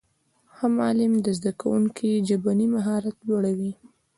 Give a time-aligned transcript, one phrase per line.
[0.55, 3.71] ښه معلم د زدهکوونکو ژبنی مهارت لوړوي.